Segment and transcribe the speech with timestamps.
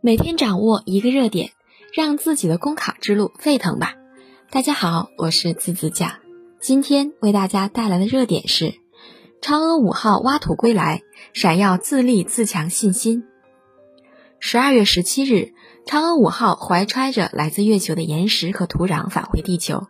[0.00, 1.50] 每天掌握一个热点，
[1.92, 3.96] 让自己的公考之路沸腾吧！
[4.48, 6.12] 大家好，我是自子酱，
[6.60, 8.74] 今天为大家带来的热点是：
[9.42, 13.24] 嫦娥五号挖土归来，闪耀自立自强信心。
[14.38, 15.52] 十二月十七日，
[15.84, 19.88] 嫦娥五号怀揣着来自月球的岩石和土壤返回地球，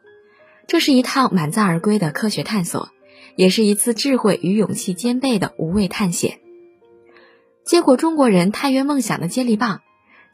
[0.66, 2.88] 这是一趟满载而归的科学探索，
[3.36, 6.40] 也是一次智慧与勇气兼备的无畏探险。
[7.62, 9.82] 接过中国人探月梦想的接力棒。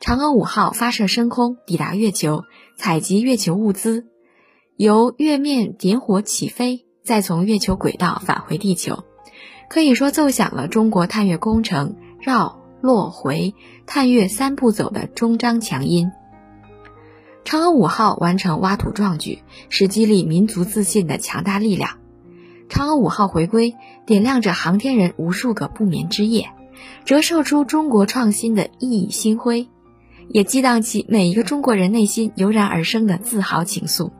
[0.05, 2.45] 嫦娥五号发射升空，抵达月球，
[2.77, 4.05] 采集月球物资，
[4.77, 9.05] 由月面点火起飞，再从月球轨道返回地球，
[9.71, 13.55] 可以说奏响了中国探月工程绕、落、回
[13.87, 16.13] 探月三步走的终章强音。
[17.47, 19.39] 嫦娥五号完成挖土壮举，
[19.71, 21.99] 是激励民族自信的强大力量。
[22.69, 26.51] 嫦娥五号回归，点亮着航天人无数个不眠之夜，
[27.07, 29.71] 折射出中国创新的熠熠星辉。
[30.29, 34.11] 也激荡起每一个中国人内心油然而生的自豪情愫。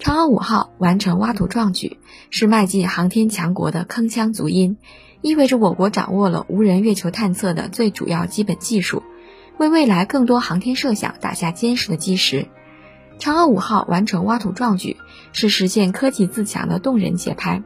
[0.00, 1.98] 嫦娥五号完成挖土壮举，
[2.30, 4.76] 是迈进航天强国的铿锵足音，
[5.22, 9.02] 意味着我国掌握了无人月球探测的最主要基本技术，
[9.58, 12.46] 为未来更多航天设想打下坚实的基石。
[13.18, 14.96] 嫦娥五号完成挖土壮举，
[15.32, 17.64] 是实现科技自强的动人节拍。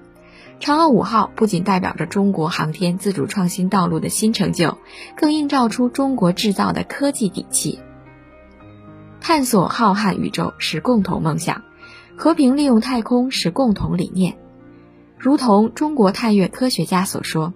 [0.58, 4.78] 嫦娥五号不仅代表着中国航天自主创新道路的新成就，
[5.16, 7.78] 更映照出中国制造的科技底气。
[9.20, 11.62] 探索浩瀚宇宙是共同梦想，
[12.16, 14.36] 和平利用太空是共同理念。
[15.18, 17.54] 如同中国探月科学家所说：“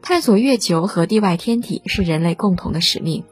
[0.00, 3.24] 探索月球和地外天体是人类共同的使命，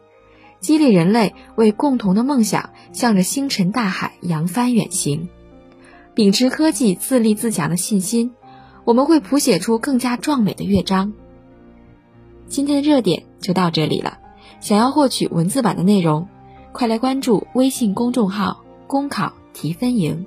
[0.60, 5.28] 激励人类为共同的梦想向着星辰大海扬帆远行，
[6.14, 8.32] 秉持科技自立自强的信心。”
[8.84, 11.12] 我们会谱写出更加壮美的乐章。
[12.48, 14.18] 今天的热点就到这里了，
[14.60, 16.28] 想要获取文字版的内容，
[16.72, 20.24] 快来关注微信公众号“公考提分营”。